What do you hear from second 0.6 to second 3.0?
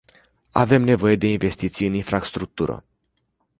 nevoie de investiții în infrastructură.